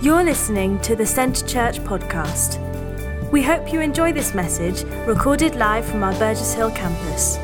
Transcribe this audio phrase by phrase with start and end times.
[0.00, 2.60] You're listening to the Centre Church podcast.
[3.32, 7.34] We hope you enjoy this message recorded live from our Burgess Hill campus.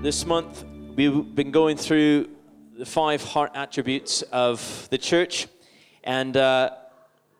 [0.00, 0.64] This month,
[0.94, 2.28] we've been going through
[2.78, 5.48] the five heart attributes of the church.
[6.04, 6.70] And uh,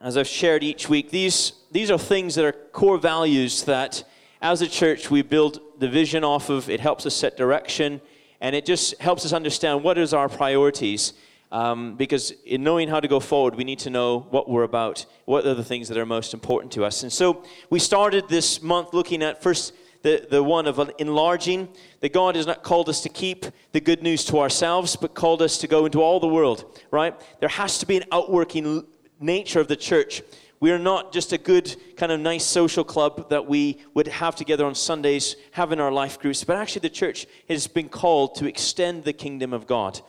[0.01, 4.03] as I've shared each week, these, these are things that are core values that
[4.43, 6.69] as a church we build the vision off of.
[6.69, 8.01] It helps us set direction,
[8.41, 11.13] and it just helps us understand what is our priorities.
[11.55, 15.07] Um, because in knowing how to go forward, we need to know what we're about,
[15.25, 17.05] what are the things that are most important to us.
[17.05, 21.69] And so we started this month looking at first the, the one of enlarging,
[22.01, 25.43] that God has not called us to keep the good news to ourselves, but called
[25.43, 27.15] us to go into all the world, right?
[27.39, 28.85] There has to be an outworking
[29.21, 30.23] nature of the church.
[30.59, 34.35] We are not just a good, kind of nice social club that we would have
[34.35, 38.47] together on Sundays, having our life groups, but actually the church has been called to
[38.49, 40.01] extend the kingdom of God.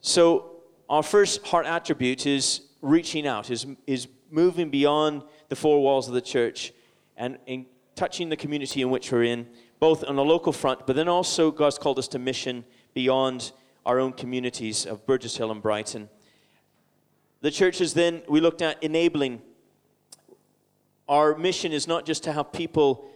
[0.00, 0.52] So,
[0.88, 6.14] our first heart attribute is reaching out, is, is moving beyond the four walls of
[6.14, 6.72] the church
[7.16, 9.46] and, and touching the community in which we're in,
[9.80, 13.52] both on a local front, but then also God's called us to mission beyond
[13.86, 16.08] our own communities of Burgess Hill and Brighton.
[17.40, 19.42] The churches then, we looked at enabling.
[21.08, 23.10] Our mission is not just to have people,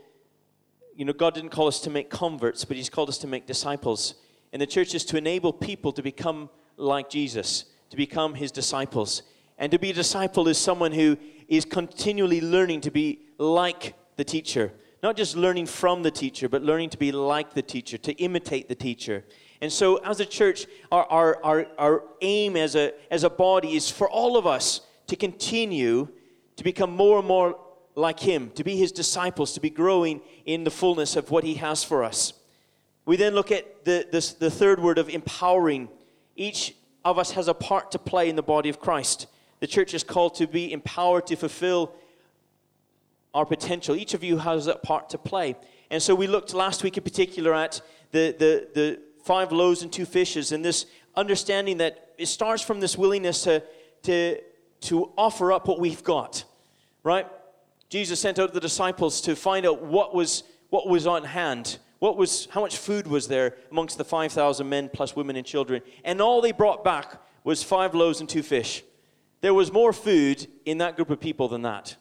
[0.95, 3.47] you know, God didn't call us to make converts, but He's called us to make
[3.47, 4.15] disciples.
[4.53, 9.23] And the church is to enable people to become like Jesus, to become His disciples.
[9.59, 11.17] And to be a disciple is someone who
[11.49, 14.73] is continually learning to be like the teacher.
[15.03, 18.69] Not just learning from the teacher, but learning to be like the teacher, to imitate
[18.69, 19.25] the teacher.
[19.61, 23.75] And so, as a church, our, our, our, our aim as a, as a body
[23.77, 26.09] is for all of us to continue
[26.57, 27.59] to become more and more
[27.95, 31.55] like Him, to be His disciples, to be growing in the fullness of what He
[31.55, 32.33] has for us.
[33.05, 35.89] We then look at the, this, the third word of empowering.
[36.39, 36.73] Each
[37.05, 39.27] of us has a part to play in the body of Christ.
[39.59, 41.93] The church is called to be empowered to fulfill
[43.35, 43.97] our potential.
[43.97, 45.57] Each of you has a part to play.
[45.91, 47.81] And so we looked last week in particular at
[48.13, 50.87] the, the, the five loaves and two fishes, and this
[51.17, 53.63] understanding that it starts from this willingness to,
[54.05, 54.39] to,
[54.83, 56.45] to offer up what we've got,
[57.03, 57.27] right?
[57.91, 61.79] Jesus sent out the disciples to find out what was, what was on hand.
[61.99, 65.83] What was, how much food was there amongst the 5,000 men plus women and children?
[66.05, 68.85] And all they brought back was five loaves and two fish.
[69.41, 71.97] There was more food in that group of people than that.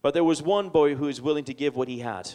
[0.00, 2.30] But there was one boy who was willing to give what he had.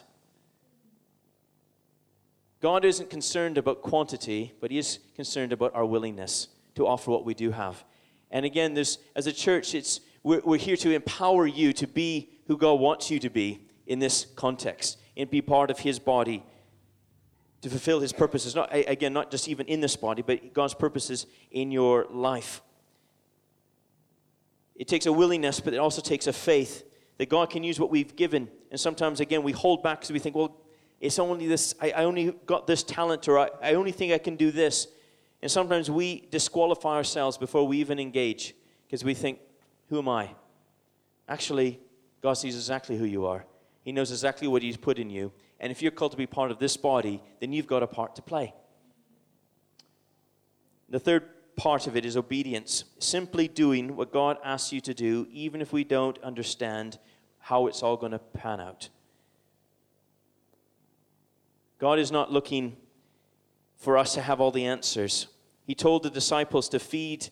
[2.60, 7.26] God isn't concerned about quantity, but He is concerned about our willingness to offer what
[7.26, 7.84] we do have.
[8.32, 12.30] And again, this, as a church, it's, we're, we're here to empower you to be
[12.48, 16.44] who God wants you to be in this context and be part of His body
[17.62, 18.56] to fulfill His purposes.
[18.56, 22.62] Not, again, not just even in this body, but God's purposes in your life.
[24.76, 26.84] It takes a willingness, but it also takes a faith
[27.18, 28.48] that God can use what we've given.
[28.70, 30.56] And sometimes, again, we hold back because we think, well,
[31.00, 34.18] it's only this, I, I only got this talent, or I, I only think I
[34.18, 34.88] can do this.
[35.42, 39.40] And sometimes we disqualify ourselves before we even engage because we think,
[39.90, 40.32] who am I?
[41.28, 41.80] Actually,
[42.22, 43.46] God sees exactly who you are.
[43.84, 45.32] He knows exactly what He's put in you.
[45.60, 48.16] And if you're called to be part of this body, then you've got a part
[48.16, 48.54] to play.
[50.90, 51.24] The third
[51.56, 52.86] part of it is obedience.
[53.00, 57.00] Simply doing what God asks you to do, even if we don't understand
[57.40, 58.90] how it's all going to pan out.
[61.80, 62.78] God is not looking
[63.76, 65.28] for us to have all the answers.
[65.66, 67.30] He told the disciples to feed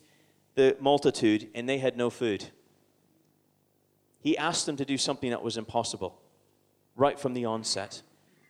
[0.54, 2.46] the multitude, and they had no food.
[4.20, 6.20] He asked them to do something that was impossible
[6.96, 8.02] right from the onset.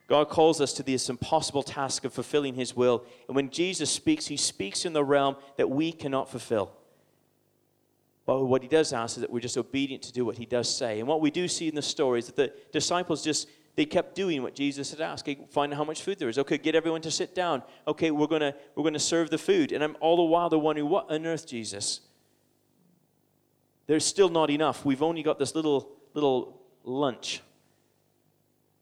[0.07, 3.05] God calls us to this impossible task of fulfilling His will.
[3.27, 6.71] And when Jesus speaks, He speaks in the realm that we cannot fulfill.
[8.25, 10.73] But what He does ask is that we're just obedient to do what He does
[10.73, 10.99] say.
[10.99, 14.15] And what we do see in the story is that the disciples just they kept
[14.15, 15.23] doing what Jesus had asked.
[15.23, 16.39] Okay, find out how much food there is.
[16.39, 17.61] Okay, get everyone to sit down.
[17.87, 19.71] Okay, we're gonna we're gonna serve the food.
[19.71, 22.01] And I'm all the while they're wondering, what on earth, Jesus?
[23.85, 24.83] There's still not enough.
[24.83, 27.41] We've only got this little little lunch.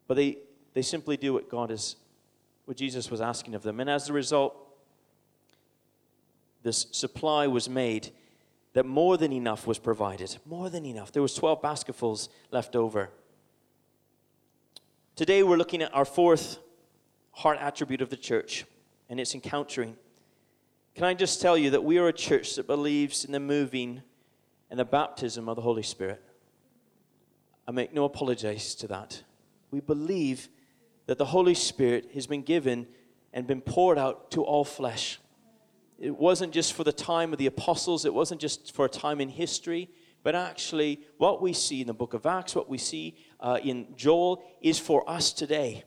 [0.07, 0.37] But they
[0.75, 1.95] they simply do what God is
[2.65, 3.79] what Jesus was asking of them.
[3.79, 4.55] And as a result,
[6.63, 8.09] this supply was made
[8.73, 10.37] that more than enough was provided.
[10.45, 11.11] More than enough.
[11.11, 13.11] There was 12 basketfuls left over.
[15.15, 16.57] Today we're looking at our fourth
[17.31, 18.65] heart attribute of the church,
[19.09, 19.95] and it's encountering.
[20.95, 24.01] Can I just tell you that we are a church that believes in the moving
[24.69, 26.21] and the baptism of the Holy Spirit?
[27.67, 29.21] I make no apologies to that.
[29.71, 30.49] We believe
[31.05, 32.87] that the Holy Spirit has been given
[33.33, 35.19] and been poured out to all flesh.
[35.99, 39.21] It wasn't just for the time of the apostles, it wasn't just for a time
[39.21, 39.89] in history,
[40.23, 43.87] but actually, what we see in the book of Acts, what we see uh, in
[43.95, 45.83] Joel, is for us today.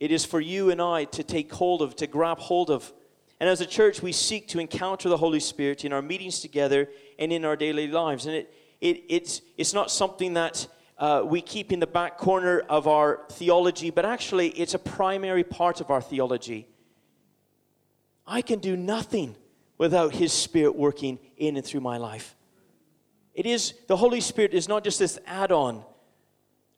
[0.00, 2.90] It is for you and I to take hold of, to grab hold of.
[3.38, 6.88] And as a church, we seek to encounter the Holy Spirit in our meetings together
[7.18, 8.24] and in our daily lives.
[8.24, 10.66] And it, it, it's, it's not something that
[10.98, 15.44] uh, we keep in the back corner of our theology, but actually, it's a primary
[15.44, 16.68] part of our theology.
[18.26, 19.36] I can do nothing
[19.78, 22.36] without His Spirit working in and through my life.
[23.34, 25.82] It is, the Holy Spirit is not just this add on,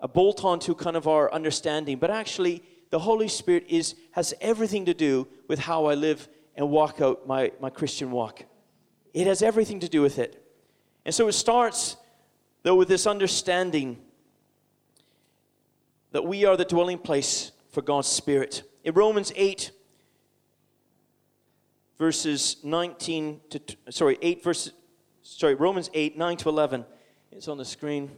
[0.01, 4.33] a bolt on to kind of our understanding, but actually, the Holy Spirit is, has
[4.41, 8.45] everything to do with how I live and walk out my, my Christian walk.
[9.13, 10.41] It has everything to do with it.
[11.05, 11.97] And so it starts,
[12.63, 13.99] though, with this understanding
[16.15, 18.63] that we are the dwelling place for God's Spirit.
[18.85, 19.73] In Romans 8,
[21.99, 24.73] verses 19 to, sorry, 8 verses,
[25.23, 26.85] sorry, Romans 8, 9 to 11.
[27.33, 28.13] It's on the screen.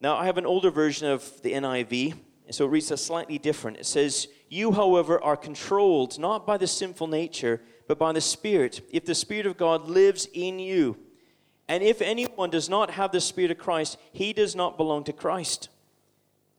[0.00, 2.14] Now, I have an older version of the NIV,
[2.50, 3.76] so it reads a slightly different.
[3.76, 8.80] It says, You, however, are controlled not by the sinful nature, but by the Spirit,
[8.90, 10.98] if the Spirit of God lives in you.
[11.68, 15.12] And if anyone does not have the Spirit of Christ, he does not belong to
[15.12, 15.68] Christ.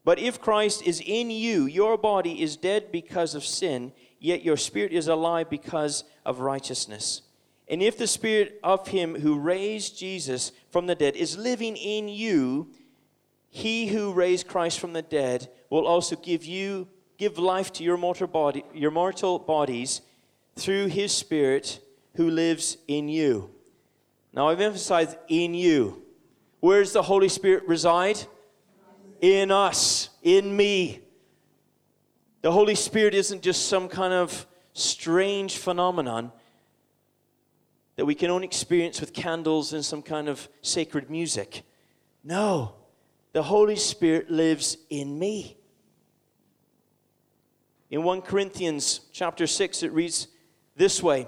[0.08, 4.56] But if Christ is in you, your body is dead because of sin, yet your
[4.56, 7.24] spirit is alive because of righteousness.
[7.68, 12.08] And if the spirit of him who raised Jesus from the dead is living in
[12.08, 12.70] you,
[13.50, 16.88] he who raised Christ from the dead will also give you
[17.18, 20.02] give life to your mortal body your mortal bodies
[20.56, 21.82] through his spirit
[22.16, 23.50] who lives in you.
[24.34, 26.04] Now I've emphasized in you.
[26.60, 28.20] Where does the Holy Spirit reside?
[29.22, 31.02] in us, in me.
[32.42, 36.32] The Holy Spirit isn't just some kind of strange phenomenon
[37.96, 41.64] that we can only experience with candles and some kind of sacred music.
[42.24, 42.76] No,
[43.34, 45.58] the Holy Spirit lives in me.
[47.90, 50.28] In 1 Corinthians chapter 6, it reads
[50.76, 51.28] this way.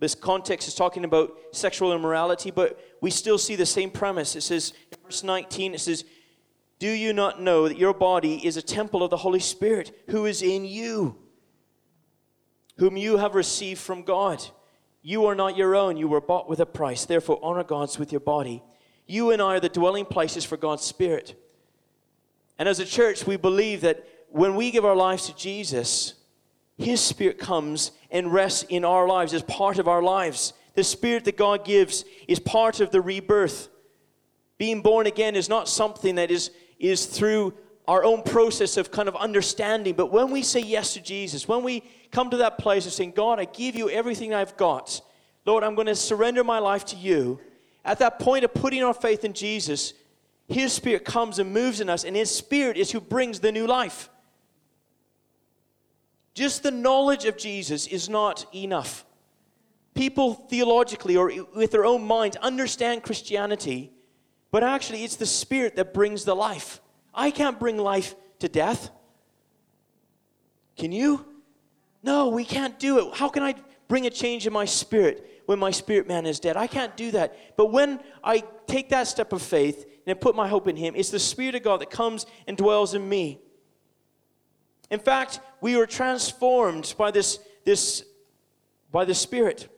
[0.00, 4.34] This context is talking about sexual immorality, but we still see the same premise.
[4.34, 6.04] It says, in verse 19, it says,
[6.78, 10.24] do you not know that your body is a temple of the Holy Spirit who
[10.24, 11.18] is in you,
[12.78, 14.42] whom you have received from God?
[15.02, 17.04] You are not your own, you were bought with a price.
[17.04, 18.62] Therefore, honor God with your body.
[19.06, 21.34] You and I are the dwelling places for God's Spirit.
[22.58, 26.14] And as a church, we believe that when we give our lives to Jesus,
[26.80, 30.52] His Spirit comes and rests in our lives as part of our lives.
[30.74, 33.68] The Spirit that God gives is part of the rebirth.
[34.58, 37.52] Being born again is not something that is is through
[37.86, 39.94] our own process of kind of understanding.
[39.94, 43.12] But when we say yes to Jesus, when we come to that place of saying,
[43.12, 45.00] God, I give you everything I've got,
[45.44, 47.40] Lord, I'm going to surrender my life to you.
[47.84, 49.94] At that point of putting our faith in Jesus,
[50.48, 53.66] His Spirit comes and moves in us, and His Spirit is who brings the new
[53.66, 54.08] life.
[56.34, 59.04] Just the knowledge of Jesus is not enough.
[59.94, 63.92] People theologically or with their own minds understand Christianity
[64.50, 66.80] but actually, it's the Spirit that brings the life.
[67.14, 68.90] I can't bring life to death.
[70.76, 71.24] Can you?
[72.02, 73.14] No, we can't do it.
[73.16, 73.54] How can I
[73.88, 76.56] bring a change in my spirit when my spirit man is dead?
[76.56, 77.56] I can't do that.
[77.56, 81.10] But when I take that step of faith and put my hope in Him, it's
[81.10, 83.40] the Spirit of God that comes and dwells in me.
[84.90, 88.04] In fact, we are transformed by this, this
[88.90, 89.68] by the Spirit.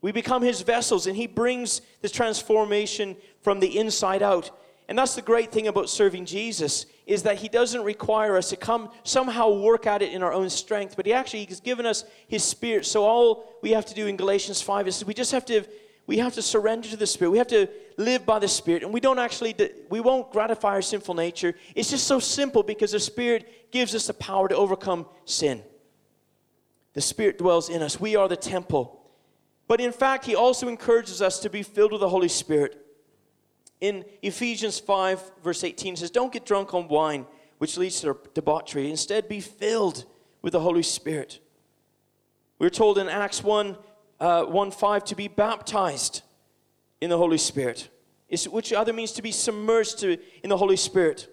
[0.00, 4.50] We become his vessels, and he brings this transformation from the inside out.
[4.88, 8.56] And that's the great thing about serving Jesus is that he doesn't require us to
[8.56, 12.04] come somehow work at it in our own strength, but he actually has given us
[12.28, 12.84] his spirit.
[12.84, 15.64] So all we have to do in Galatians 5 is we just have to
[16.06, 17.30] we have to surrender to the spirit.
[17.30, 17.66] We have to
[17.96, 19.54] live by the spirit, and we don't actually
[19.88, 21.54] we won't gratify our sinful nature.
[21.74, 25.62] It's just so simple because the spirit gives us the power to overcome sin.
[26.94, 28.00] The spirit dwells in us.
[28.00, 29.00] We are the temple.
[29.66, 32.80] But in fact, he also encourages us to be filled with the Holy Spirit.
[33.80, 37.26] In Ephesians 5, verse 18, it says, Don't get drunk on wine,
[37.58, 38.90] which leads to debauchery.
[38.90, 40.04] Instead, be filled
[40.42, 41.40] with the Holy Spirit.
[42.58, 43.76] We're told in Acts 1,
[44.20, 46.22] uh, 1 5 to be baptized
[47.00, 47.88] in the Holy Spirit,
[48.50, 51.28] which other means to be submerged to, in the Holy Spirit.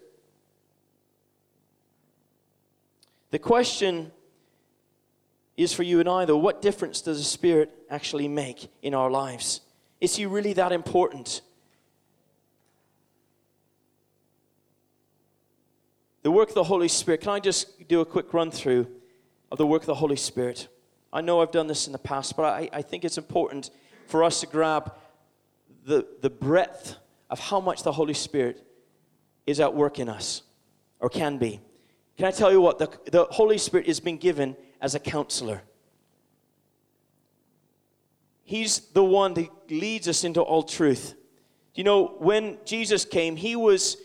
[3.32, 4.12] The question
[5.56, 9.10] is for you and I, though, what difference does the Spirit actually make in our
[9.10, 9.62] lives?
[10.00, 11.42] Is He really that important?
[16.24, 18.88] The work of the Holy Spirit, can I just do a quick run through?
[19.52, 20.70] of the work of the Holy Spirit.
[21.12, 23.70] I know I've done this in the past, but I, I think it's important
[24.08, 24.94] for us to grab
[25.86, 26.96] the, the breadth
[27.30, 28.66] of how much the Holy Spirit
[29.48, 30.44] is at work in us,
[31.00, 31.60] or can be.
[32.18, 32.78] Can I tell you what?
[32.78, 35.62] The, the Holy Spirit has been given as a counselor.
[38.44, 41.16] He's the one that leads us into all truth.
[41.74, 43.98] You know, when Jesus came, he was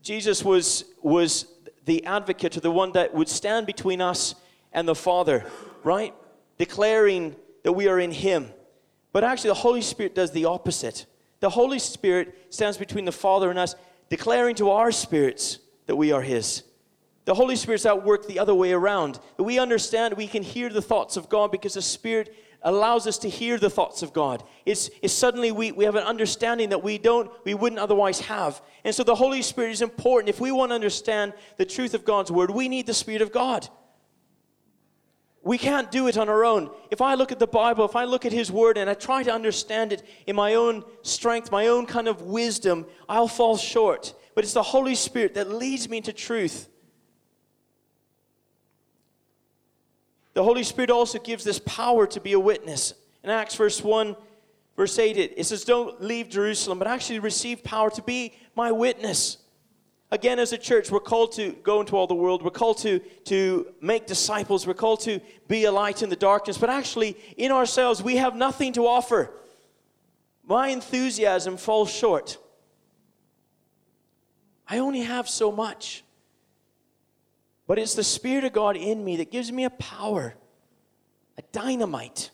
[0.00, 1.46] Jesus was was
[1.84, 4.34] the advocate or the one that would stand between us
[4.72, 5.44] and the Father,
[5.82, 6.14] right?
[6.56, 7.34] Declaring
[7.64, 8.48] that we are in him.
[9.14, 11.06] But actually the Holy Spirit does the opposite.
[11.38, 13.76] The Holy Spirit stands between the Father and us,
[14.10, 16.64] declaring to our spirits that we are his.
[17.24, 19.20] The Holy Spirit's at work the other way around.
[19.38, 23.28] We understand, we can hear the thoughts of God because the Spirit allows us to
[23.28, 24.42] hear the thoughts of God.
[24.66, 28.60] It's, it's suddenly we, we have an understanding that we don't, we wouldn't otherwise have.
[28.82, 30.28] And so the Holy Spirit is important.
[30.28, 33.30] If we want to understand the truth of God's word, we need the Spirit of
[33.30, 33.68] God.
[35.44, 36.70] We can't do it on our own.
[36.90, 39.22] If I look at the Bible, if I look at His Word and I try
[39.22, 44.14] to understand it in my own strength, my own kind of wisdom, I'll fall short.
[44.34, 46.68] But it's the Holy Spirit that leads me into truth.
[50.32, 52.94] The Holy Spirit also gives this power to be a witness.
[53.22, 54.16] In Acts verse 1,
[54.76, 59.36] verse 8, it says, Don't leave Jerusalem, but actually receive power to be my witness.
[60.14, 62.44] Again, as a church, we're called to go into all the world.
[62.44, 64.64] We're called to, to make disciples.
[64.64, 65.18] We're called to
[65.48, 66.56] be a light in the darkness.
[66.56, 69.32] But actually, in ourselves, we have nothing to offer.
[70.44, 72.38] My enthusiasm falls short.
[74.68, 76.04] I only have so much.
[77.66, 80.36] But it's the Spirit of God in me that gives me a power,
[81.36, 82.30] a dynamite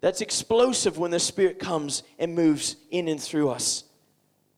[0.00, 3.84] that's explosive when the Spirit comes and moves in and through us.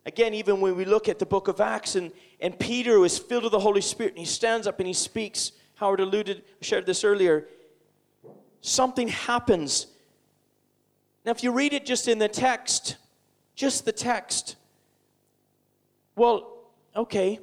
[0.06, 3.42] Again, even when we look at the book of Acts and, and Peter was filled
[3.42, 7.02] with the Holy Spirit and he stands up and he speaks, Howard alluded, shared this
[7.02, 7.48] earlier,
[8.60, 9.88] something happens.
[11.24, 12.96] Now, if you read it just in the text,
[13.56, 14.54] just the text,
[16.14, 17.40] well, okay,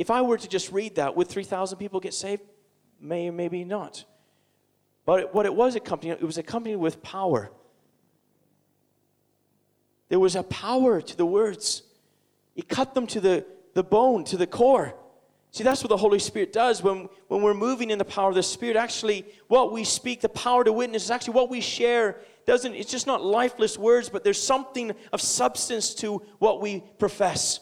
[0.00, 2.42] if I were to just read that, would 3,000 people get saved?
[3.00, 4.04] May or maybe not.
[5.06, 7.52] But what it was accompanied, it was accompanied with power.
[10.10, 11.82] There was a power to the words.
[12.54, 14.94] It cut them to the, the bone, to the core.
[15.52, 18.34] See, that's what the Holy Spirit does when, when we're moving in the power of
[18.34, 18.76] the Spirit.
[18.76, 22.18] Actually, what we speak, the power to witness, is actually what we share.
[22.44, 27.60] Doesn't it's just not lifeless words, but there's something of substance to what we profess.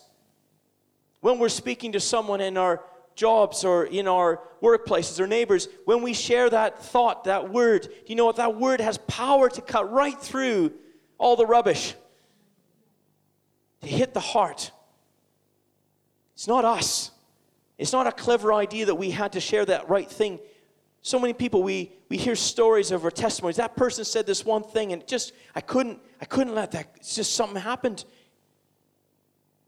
[1.21, 2.83] When we're speaking to someone in our
[3.15, 8.15] jobs or in our workplaces or neighbors, when we share that thought, that word, you
[8.17, 8.37] know what?
[8.37, 10.73] That word has power to cut right through
[11.19, 11.95] all the rubbish,
[13.83, 14.71] to hit the heart.
[16.35, 17.11] It's not us.
[17.79, 20.41] It's not a clever idea that we had to share that right thing.
[21.03, 23.57] So many people we we hear stories of our testimonies.
[23.57, 26.93] That person said this one thing, and just I couldn't I couldn't let that.
[26.97, 28.05] It's just something happened.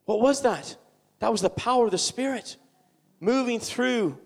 [0.06, 0.76] What was that?
[1.20, 2.56] That was the power of the Spirit
[3.20, 4.18] moving through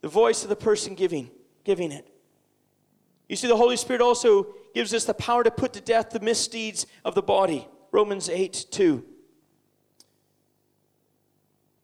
[0.00, 1.30] the voice of the person giving,
[1.64, 2.08] giving it.
[3.28, 6.20] You see, the Holy Spirit also gives us the power to put to death the
[6.20, 7.68] misdeeds of the body.
[7.92, 9.04] Romans 8 2.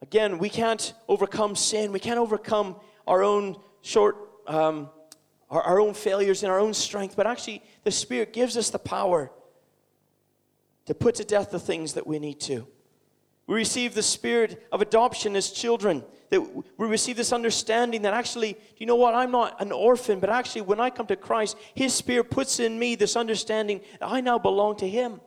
[0.03, 1.93] Again, we can't overcome sin.
[1.93, 4.17] We can't overcome our own short,
[4.47, 4.91] um,
[5.49, 7.17] our, our own failures and our own strength.
[7.17, 9.31] But actually, the Spirit gives us the power
[10.87, 12.67] to put to death the things that we need to.
[13.47, 16.05] We receive the spirit of adoption as children.
[16.31, 19.15] That we receive this understanding that actually, you know what?
[19.15, 22.79] I'm not an orphan, but actually, when I come to Christ, His Spirit puts in
[22.79, 25.21] me this understanding that I now belong to Him.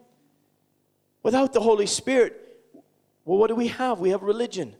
[1.25, 2.39] Without the Holy Spirit,
[3.25, 3.99] well, what do we have?
[3.99, 4.75] We have religion.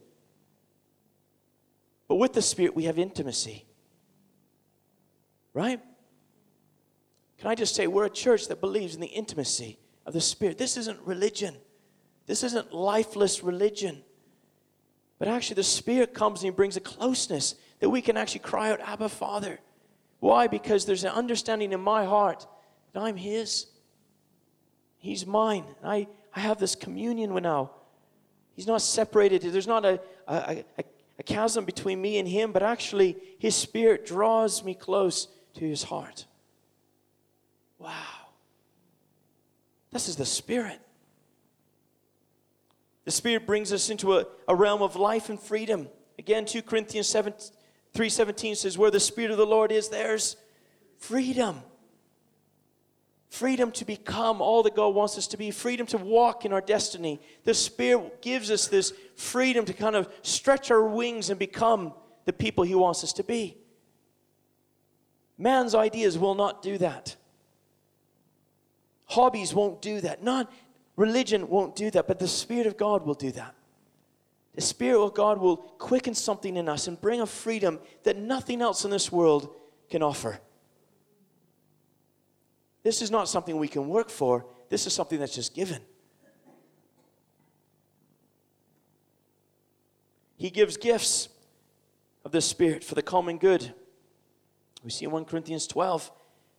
[2.08, 3.66] But with the Spirit, we have intimacy.
[5.56, 5.82] Right?
[7.40, 10.60] Can I just say, we're a church that believes in the intimacy of the Spirit.
[10.60, 11.56] This isn't religion.
[12.28, 14.04] This isn't lifeless religion.
[15.18, 18.70] But actually, the Spirit comes and He brings a closeness that we can actually cry
[18.70, 19.60] out, Abba, Father.
[20.20, 20.46] Why?
[20.46, 22.46] Because there's an understanding in my heart
[22.94, 23.66] that I'm His.
[25.00, 25.66] He's mine.
[25.84, 27.72] I, I have this communion with now.
[28.56, 29.42] He's not separated.
[29.42, 30.84] There's not a, a, a,
[31.20, 35.84] a chasm between me and Him, but actually, His Spirit draws me close to His
[35.84, 36.26] heart.
[37.80, 37.92] Wow.
[39.92, 40.80] This is the Spirit.
[43.06, 45.88] The Spirit brings us into a, a realm of life and freedom.
[46.18, 47.34] Again, 2 Corinthians 7,
[47.94, 50.36] 3.17 says, where the Spirit of the Lord is, there's
[50.98, 51.62] freedom.
[53.36, 55.52] Freedom to become all that God wants us to be.
[55.52, 57.20] Freedom to walk in our destiny.
[57.44, 62.32] The Spirit gives us this freedom to kind of stretch our wings and become the
[62.32, 63.58] people He wants us to be.
[65.38, 67.18] Man's ideas will not do that.
[69.08, 70.24] Hobbies won't do that.
[70.24, 70.50] Not
[70.96, 73.54] religion won't do that, but the Spirit of God will do that.
[74.54, 78.62] The Spirit of God will quicken something in us and bring a freedom that nothing
[78.62, 79.54] else in this world
[79.90, 80.40] can offer.
[82.86, 85.82] This is not something we can work for, this is something that's just given.
[90.38, 91.30] He gives gifts
[92.24, 93.74] of the Spirit for the common good.
[94.84, 96.12] We see in 1 Corinthians 12.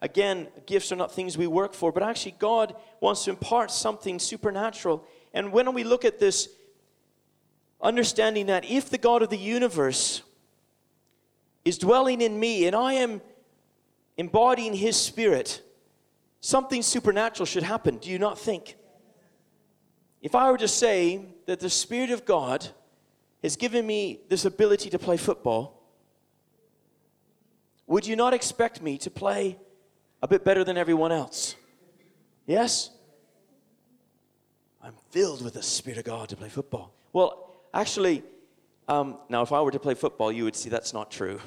[0.02, 4.18] Again, gifts are not things we work for, but actually, God wants to impart something
[4.18, 5.06] supernatural.
[5.32, 6.48] And when we look at this,
[7.80, 10.22] understanding that if the God of the universe
[11.64, 13.20] is dwelling in me and I am
[14.16, 15.62] embodying His Spirit,
[16.40, 17.98] something supernatural should happen.
[17.98, 18.76] Do you not think?
[20.22, 22.66] If I were to say that the Spirit of God
[23.42, 25.82] has given me this ability to play football,
[27.86, 29.58] would you not expect me to play
[30.22, 31.54] a bit better than everyone else?
[32.46, 32.90] Yes?
[34.82, 36.92] I'm filled with the Spirit of God to play football.
[37.12, 38.24] Well, actually,
[38.88, 41.40] um, now if I were to play football, you would see that's not true.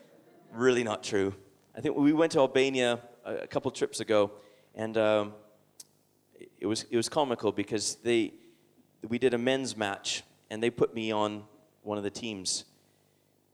[0.52, 1.34] really not true.
[1.76, 4.32] I think we went to Albania a, a couple trips ago,
[4.74, 5.32] and um,
[6.58, 8.32] it was it was comical because they
[9.08, 11.44] we did a men's match, and they put me on
[11.82, 12.64] one of the teams,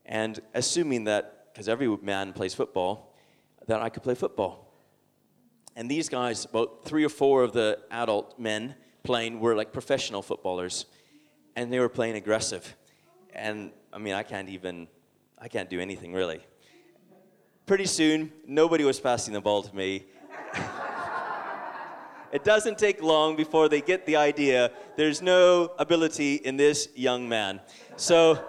[0.07, 3.15] and assuming that because every man plays football,
[3.67, 4.67] that I could play football.
[5.75, 10.23] And these guys, about three or four of the adult men playing, were like professional
[10.23, 10.87] footballers,
[11.57, 12.77] and they were playing aggressive.
[13.33, 14.89] And I mean, I can't even,
[15.39, 16.41] I can't do anything really
[17.69, 20.07] pretty soon, nobody was passing the ball to me.
[22.33, 27.29] it doesn't take long before they get the idea there's no ability in this young
[27.29, 27.61] man.
[27.97, 28.43] So,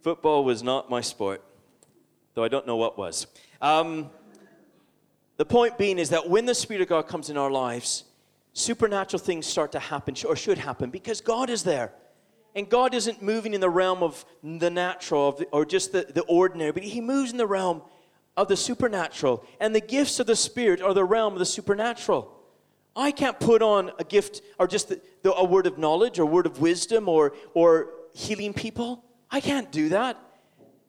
[0.00, 1.44] football was not my sport,
[2.32, 3.26] though I don't know what was.
[3.60, 4.08] Um,
[5.36, 8.04] the point being is that when the Spirit of God comes in our lives,
[8.54, 11.92] supernatural things start to happen, or should happen, because God is there.
[12.56, 16.72] And God isn't moving in the realm of the natural or just the, the ordinary,
[16.72, 17.82] but He moves in the realm
[18.34, 19.44] of the supernatural.
[19.60, 22.32] And the gifts of the Spirit are the realm of the supernatural.
[22.96, 26.24] I can't put on a gift or just the, the, a word of knowledge or
[26.24, 29.04] word of wisdom or, or healing people.
[29.30, 30.18] I can't do that.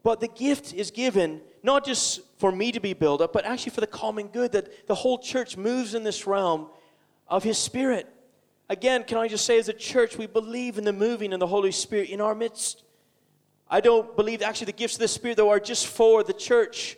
[0.03, 3.71] But the gift is given not just for me to be built up, but actually
[3.71, 6.67] for the common good that the whole church moves in this realm
[7.27, 8.07] of His Spirit.
[8.69, 11.47] Again, can I just say, as a church, we believe in the moving of the
[11.47, 12.83] Holy Spirit in our midst.
[13.69, 16.97] I don't believe actually the gifts of the Spirit, though, are just for the church.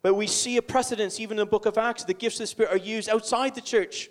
[0.00, 2.46] But we see a precedence, even in the book of Acts, the gifts of the
[2.46, 4.08] Spirit are used outside the church.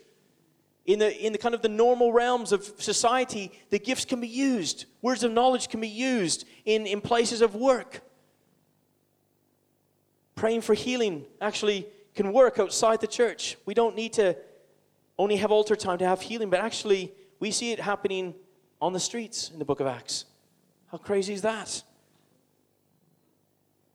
[0.86, 4.28] In the, in the kind of the normal realms of society, the gifts can be
[4.28, 4.86] used.
[5.02, 8.02] Words of knowledge can be used in, in places of work.
[10.36, 13.58] Praying for healing actually can work outside the church.
[13.66, 14.36] We don't need to
[15.18, 18.34] only have altar time to have healing, but actually, we see it happening
[18.82, 20.26] on the streets in the book of Acts.
[20.88, 21.84] How crazy is that?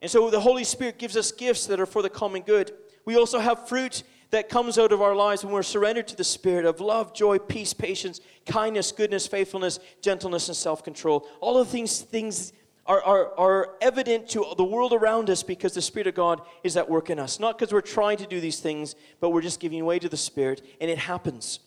[0.01, 2.73] And so the Holy Spirit gives us gifts that are for the common good.
[3.05, 6.25] We also have fruit that comes out of our lives when we're surrendered to the
[6.25, 11.27] Spirit of love, joy, peace, patience, kindness, goodness, faithfulness, gentleness, and self control.
[11.41, 12.53] All of these things
[12.89, 16.77] are, are, are evident to the world around us because the Spirit of God is
[16.77, 17.39] at work in us.
[17.39, 20.17] Not because we're trying to do these things, but we're just giving way to the
[20.17, 21.61] Spirit, and it happens.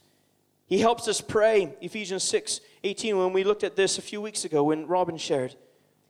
[0.66, 4.44] He helps us pray, Ephesians 6 18, when we looked at this a few weeks
[4.44, 5.56] ago when Robin shared.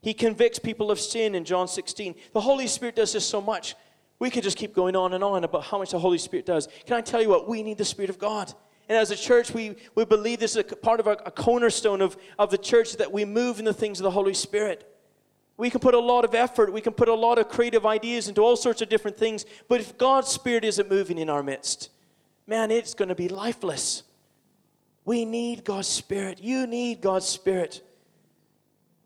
[0.00, 2.14] He convicts people of sin in John 16.
[2.32, 3.76] The Holy Spirit does this so much.
[4.18, 6.68] We could just keep going on and on about how much the Holy Spirit does.
[6.86, 7.46] Can I tell you what?
[7.46, 8.52] We need the Spirit of God.
[8.88, 12.00] And as a church, we, we believe this is a part of a, a cornerstone
[12.00, 14.91] of, of the church that we move in the things of the Holy Spirit.
[15.62, 18.26] We can put a lot of effort, we can put a lot of creative ideas
[18.26, 21.90] into all sorts of different things, but if God's Spirit isn't moving in our midst,
[22.48, 24.02] man, it's going to be lifeless.
[25.04, 26.40] We need God's Spirit.
[26.42, 27.80] You need God's Spirit.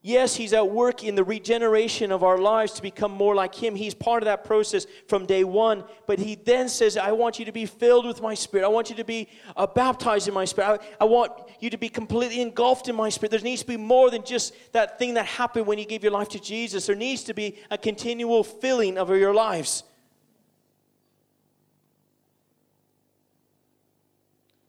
[0.07, 3.75] Yes, He's at work in the regeneration of our lives to become more like Him.
[3.75, 5.83] He's part of that process from day one.
[6.07, 8.65] But He then says, I want you to be filled with my Spirit.
[8.65, 10.81] I want you to be uh, baptized in my Spirit.
[11.01, 13.33] I, I, want you to be completely engulfed in my Spirit.
[13.33, 16.13] There needs to be more than just that thing that happened when you gave your
[16.13, 16.87] life to Jesus.
[16.87, 19.83] There needs to be a continual filling of your lives.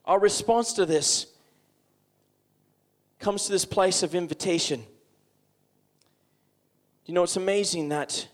[0.04, 1.28] Our response to this
[3.20, 4.84] comes to this place of invitation.
[7.08, 8.28] You know, it's amazing that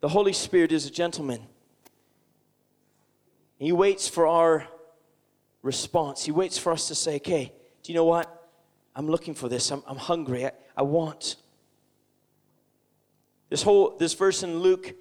[0.00, 1.46] the Holy Spirit is a gentleman.
[3.56, 4.66] He waits for our
[5.62, 6.24] response.
[6.24, 7.52] He waits for us to say, okay,
[7.84, 8.50] do you know what?
[8.96, 9.70] I'm looking for this.
[9.70, 10.44] I'm, I'm hungry.
[10.44, 11.36] I, I want.
[13.48, 14.94] This whole this verse in Luke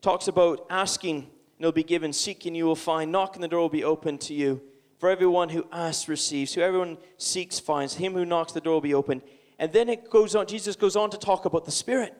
[0.00, 1.26] talks about asking and
[1.60, 4.62] it'll be given, seeking you will find, knocking the door will be open to you.
[4.98, 8.80] For everyone who asks receives, who everyone seeks finds, him who knocks the door will
[8.80, 9.20] be open.
[9.58, 12.16] And then it goes on, Jesus goes on to talk about the Spirit.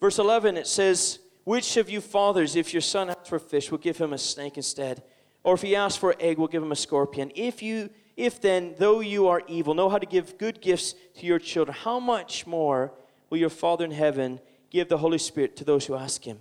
[0.00, 3.78] Verse 11, it says, Which of you fathers, if your son asks for fish, will
[3.78, 5.02] give him a snake instead?
[5.42, 7.32] Or if he asks for an egg, will give him a scorpion?
[7.34, 11.24] If you if then, though you are evil, know how to give good gifts to
[11.24, 12.92] your children, how much more
[13.30, 16.38] will your Father in heaven give the Holy Spirit to those who ask him?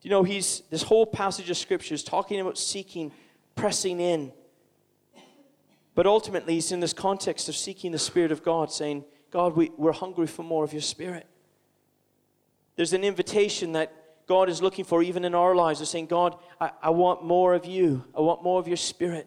[0.00, 3.12] Do You know, he's this whole passage of scripture is talking about seeking,
[3.54, 4.32] pressing in.
[5.94, 9.70] But ultimately, he's in this context of seeking the Spirit of God, saying, God, we,
[9.76, 11.26] we're hungry for more of your Spirit.
[12.76, 13.92] There's an invitation that
[14.26, 17.54] God is looking for, even in our lives, of saying, God, I, I want more
[17.54, 18.04] of you.
[18.16, 19.26] I want more of your Spirit.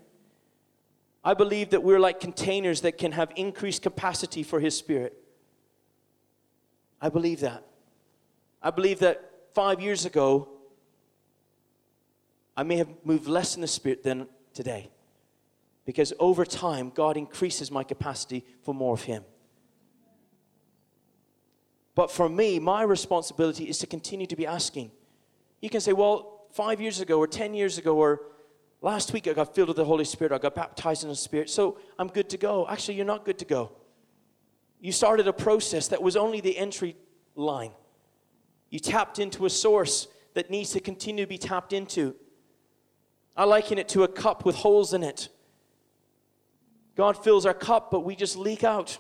[1.24, 5.18] I believe that we're like containers that can have increased capacity for His Spirit.
[7.02, 7.66] I believe that.
[8.62, 10.50] I believe that five years ago,
[12.58, 14.90] I may have moved less in the Spirit than today.
[15.86, 19.24] Because over time, God increases my capacity for more of Him.
[21.96, 24.92] But for me, my responsibility is to continue to be asking.
[25.62, 28.22] You can say, well, five years ago, or 10 years ago, or
[28.82, 31.50] last week I got filled with the Holy Spirit, I got baptized in the Spirit,
[31.50, 32.68] so I'm good to go.
[32.68, 33.72] Actually, you're not good to go.
[34.82, 36.98] You started a process that was only the entry
[37.36, 37.72] line.
[38.70, 42.14] You tapped into a source that needs to continue to be tapped into.
[43.38, 45.30] I liken it to a cup with holes in it.
[46.96, 49.00] God fills our cup, but we just leak out.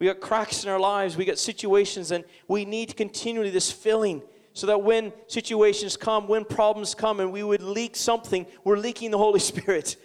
[0.00, 4.22] We got cracks in our lives, we got situations, and we need continually this filling
[4.54, 9.10] so that when situations come, when problems come, and we would leak something, we're leaking
[9.10, 9.96] the Holy Spirit.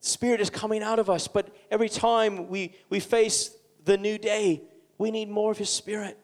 [0.00, 3.50] Spirit is coming out of us, but every time we, we face
[3.84, 4.62] the new day,
[4.96, 6.16] we need more of His Spirit.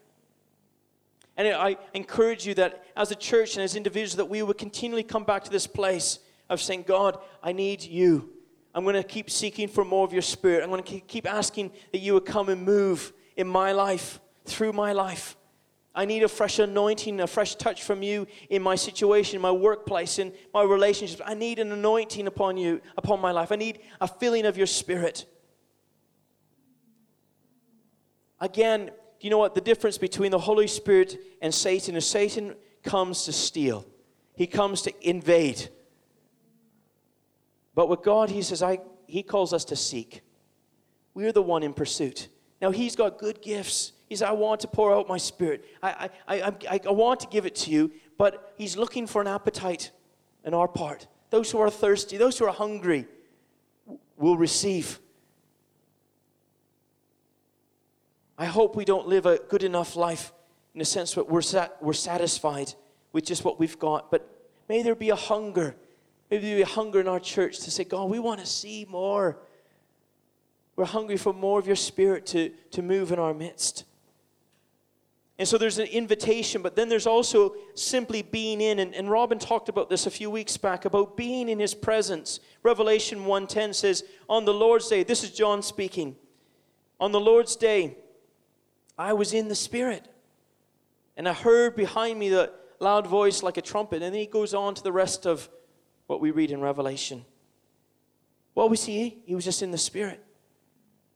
[1.37, 5.03] And I encourage you that as a church and as individuals, that we would continually
[5.03, 8.34] come back to this place of saying, God, I need you.
[8.75, 10.63] I'm going to keep seeking for more of your spirit.
[10.63, 14.73] I'm going to keep asking that you would come and move in my life, through
[14.73, 15.37] my life.
[15.95, 20.19] I need a fresh anointing, a fresh touch from you in my situation, my workplace,
[20.19, 21.23] in my relationships.
[21.25, 23.53] I need an anointing upon you, upon my life.
[23.53, 25.25] I need a filling of your spirit.
[28.41, 29.55] Again, you know what?
[29.55, 33.87] The difference between the Holy Spirit and Satan is Satan comes to steal,
[34.35, 35.69] he comes to invade.
[37.75, 40.23] But with God, he says, I, he calls us to seek.
[41.15, 42.29] We're the one in pursuit.
[42.61, 43.93] Now, he's got good gifts.
[44.09, 45.65] He says, I want to pour out my spirit.
[45.83, 49.27] I, I, I, I, want to give it to you, but he's looking for an
[49.27, 49.91] appetite
[50.47, 51.07] on our part.
[51.31, 53.07] Those who are thirsty, those who are hungry,
[54.17, 55.01] will receive.
[58.39, 60.33] I hope we don't live a good enough life
[60.75, 62.75] in the sense that we're, sat, we're satisfied
[63.13, 64.29] with just what we've got, but
[64.69, 65.77] may there be a hunger.
[66.31, 69.39] Maybe a hunger in our church to say, God, we want to see more.
[70.77, 73.85] We're hungry for more of your spirit to, to move in our midst.
[75.39, 78.79] And so there's an invitation, but then there's also simply being in.
[78.79, 82.39] And, and Robin talked about this a few weeks back about being in his presence.
[82.63, 86.15] Revelation 1:10 says, On the Lord's day, this is John speaking.
[87.01, 87.97] On the Lord's day,
[88.97, 90.09] I was in the Spirit.
[91.17, 94.03] And I heard behind me the loud voice like a trumpet.
[94.03, 95.49] And then he goes on to the rest of
[96.07, 97.25] what we read in Revelation.
[98.55, 99.23] What was he?
[99.25, 100.23] He was just in the Spirit.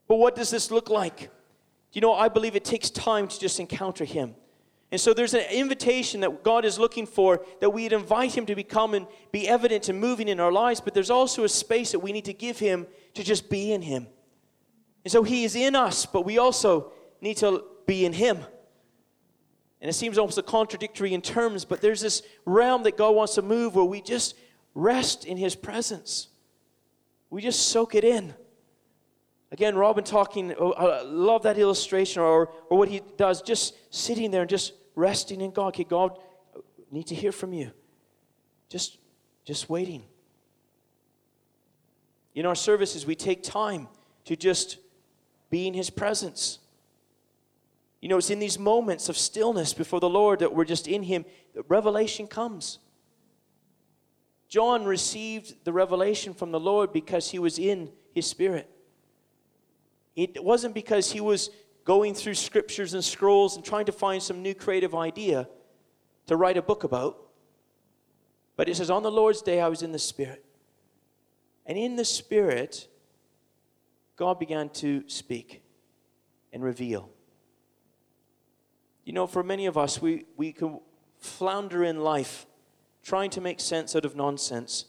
[0.07, 1.31] But what does this look like?
[1.93, 4.35] You know, I believe it takes time to just encounter him.
[4.91, 8.55] And so there's an invitation that God is looking for that we'd invite him to
[8.55, 11.99] become and be evident and moving in our lives, but there's also a space that
[11.99, 14.07] we need to give him to just be in him.
[15.05, 18.39] And so he is in us, but we also need to be in Him.
[19.81, 23.35] And it seems almost a contradictory in terms, but there's this realm that God wants
[23.37, 24.35] to move where we just
[24.79, 26.29] rest in His presence.
[27.31, 28.35] We just soak it in.
[29.51, 34.31] Again, Robin talking, oh, I love that illustration, or, or what he does, just sitting
[34.31, 35.69] there and just resting in God.
[35.69, 36.19] Okay, God,
[36.55, 36.61] I
[36.91, 37.71] need to hear from you.
[38.69, 38.99] Just,
[39.45, 40.03] just waiting.
[42.35, 43.89] In our services, we take time
[44.27, 44.77] to just
[45.51, 46.59] be in His presence.
[48.01, 51.03] You know, it's in these moments of stillness before the Lord that we're just in
[51.03, 52.79] Him that revelation comes.
[54.49, 58.71] John received the revelation from the Lord because he was in His Spirit.
[60.17, 61.51] It wasn't because he was
[61.85, 65.49] going through scriptures and scrolls and trying to find some new creative idea
[66.27, 67.19] to write a book about.
[68.57, 70.45] But it says, On the Lord's day, I was in the Spirit.
[71.65, 72.89] And in the Spirit,
[74.17, 75.63] God began to speak
[76.53, 77.11] and reveal.
[79.05, 80.81] You know, for many of us, we, we can
[81.19, 82.47] flounder in life
[83.09, 84.85] trying to make sense out of nonsense.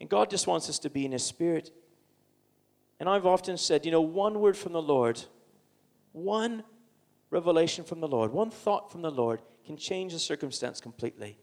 [0.00, 1.72] And God just wants us to be in His Spirit.
[3.00, 5.20] And I've often said, you know, one word from the Lord,
[6.12, 6.62] one
[7.30, 11.38] revelation from the Lord, one thought from the Lord can change the circumstance completely.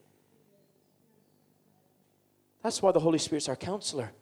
[2.63, 4.13] That's why the Holy Spirit's our counselor.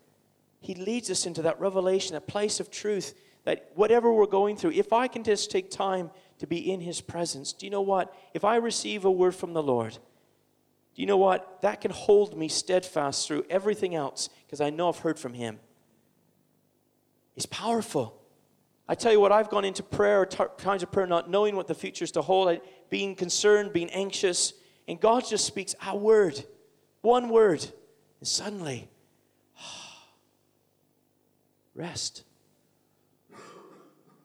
[0.60, 4.72] He leads us into that revelation, that place of truth, that whatever we're going through,
[4.72, 6.10] if I can just take time
[6.40, 8.12] to be in His presence, do you know what?
[8.34, 10.00] If I receive a word from the Lord,
[11.02, 11.64] you know what?
[11.64, 15.60] That can hold me steadfast through everything else because I know I've heard from Him.
[17.36, 18.22] It's powerful.
[18.88, 21.74] I tell you what, I've gone into prayer, times of prayer, not knowing what the
[21.74, 22.62] future is to hold, I,
[22.92, 24.54] being concerned, being anxious,
[24.88, 26.46] and God just speaks a word,
[27.02, 27.66] one word,
[28.20, 28.88] and suddenly,
[31.74, 32.26] rest.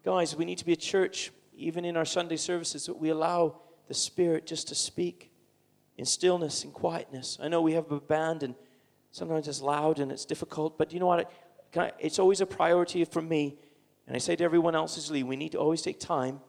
[0.04, 3.60] Guys, we need to be a church, even in our Sunday services, that we allow
[3.88, 5.30] the Spirit just to speak
[5.96, 7.38] in stillness and quietness.
[7.40, 8.54] I know we have a band, and
[9.12, 11.30] sometimes it's loud and it's difficult, but you know what?
[11.76, 13.56] I, it's always a priority for me.
[14.06, 16.40] And I say to everyone else as lead, we need to always take time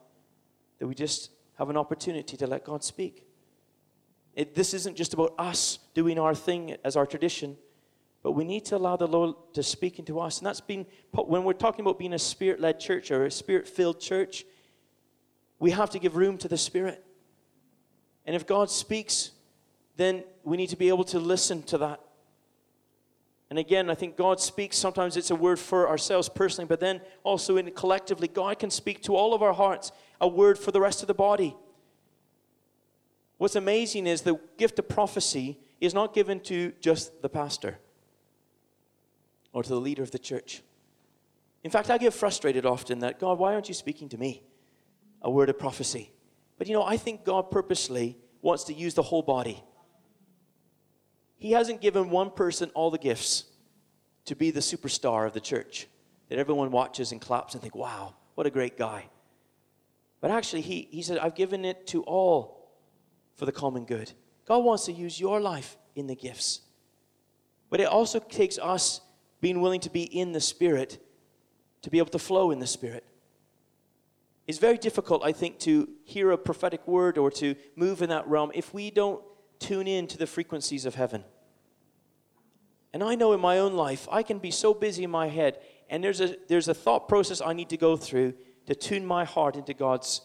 [0.80, 3.26] that we just have an opportunity to let God speak.
[4.36, 7.58] It, this isn't just about us doing our thing as our tradition,
[8.22, 10.38] but we need to allow the Lord to speak into us.
[10.38, 13.68] And that's been, when we're talking about being a spirit led church or a spirit
[13.68, 14.46] filled church,
[15.60, 17.04] we have to give room to the Spirit.
[18.26, 19.32] And if God speaks,
[19.98, 22.00] then we need to be able to listen to that
[23.50, 24.78] and again, I think God speaks.
[24.78, 29.02] Sometimes it's a word for ourselves personally, but then also in collectively, God can speak
[29.04, 31.56] to all of our hearts a word for the rest of the body.
[33.38, 37.78] What's amazing is the gift of prophecy is not given to just the pastor
[39.54, 40.64] or to the leader of the church.
[41.64, 44.44] In fact, I get frustrated often that, God, why aren't you speaking to me?
[45.22, 46.12] A word of prophecy.
[46.58, 49.64] But you know, I think God purposely wants to use the whole body.
[51.38, 53.46] He hasn't given one person all the gifts
[54.26, 55.88] to be the superstar of the church
[56.30, 59.06] that everyone watches and claps and think, wow, what a great guy.
[60.20, 62.72] But actually, he, he said, I've given it to all
[63.36, 64.12] for the common good.
[64.46, 66.62] God wants to use your life in the gifts.
[67.70, 69.02] But it also takes us
[69.42, 71.04] being willing to be in the Spirit
[71.84, 73.06] to be able to flow in the Spirit.
[74.48, 78.28] It's very difficult, I think, to hear a prophetic word or to move in that
[78.28, 79.22] realm if we don't
[79.60, 81.24] tune in to the frequencies of heaven.
[82.94, 85.60] And I know in my own life, I can be so busy in my head,
[85.90, 88.34] and there's a, there's a thought process I need to go through
[88.66, 90.22] to tune my heart into God's,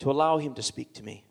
[0.00, 1.24] to allow Him to speak to me.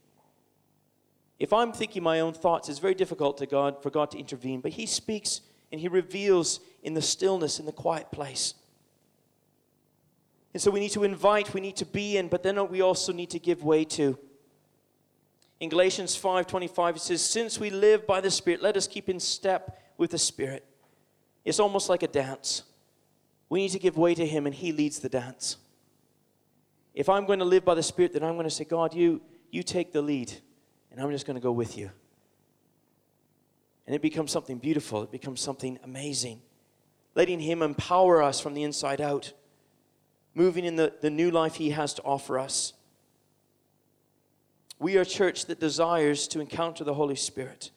[1.39, 4.62] If I'm thinking my own thoughts, it's very difficult to God, for God to intervene,
[4.62, 5.41] but He speaks
[5.72, 8.54] and He reveals in the stillness, in the quiet place.
[10.54, 13.12] And so we need to invite, we need to be in, but then we also
[13.12, 14.17] need to give way to.
[15.63, 19.17] In Galatians 5:25 it says, "Since we live by the Spirit, let us keep in
[19.17, 20.65] step with the Spirit."
[21.45, 22.63] It's almost like a dance.
[23.47, 25.56] We need to give way to him and he leads the dance.
[26.93, 29.21] If I'm going to live by the Spirit, then I'm going to say, God, you
[29.52, 30.34] you take the lead
[30.91, 31.91] and I'm just going to go with you.
[33.88, 35.04] And it becomes something beautiful.
[35.04, 36.41] It becomes something amazing.
[37.15, 39.32] Letting him empower us from the inside out.
[40.36, 42.73] Moving in the, the new life he has to offer us.
[44.84, 47.72] We are a church that desires to encounter the Holy Spirit,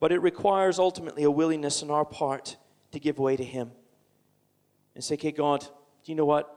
[0.00, 2.56] but it requires ultimately a willingness on our part
[2.92, 3.70] to give way to Him
[4.94, 5.68] and say, Okay, God, do
[6.12, 6.50] you know what?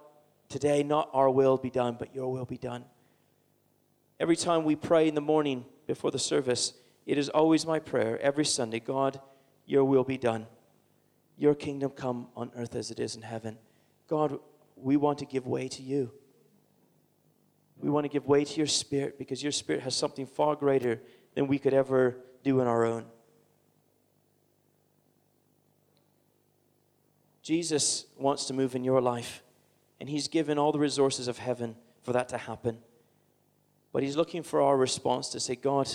[0.48, 2.86] Today, not our will be done, but your will be done.
[4.18, 6.72] Every time we pray in the morning before the service,
[7.06, 9.20] it is always my prayer every Sunday God,
[9.66, 10.48] your will be done.
[11.38, 13.58] Your kingdom come on earth as it is in heaven.
[14.08, 14.40] God,
[14.78, 16.14] we want to give way to you.
[17.80, 21.02] We want to give way to your spirit because your spirit has something far greater
[21.34, 23.06] than we could ever do on our own.
[27.42, 29.42] Jesus wants to move in your life,
[30.00, 32.78] and He's given all the resources of heaven for that to happen.
[33.92, 35.90] But He's looking for our response to say, God,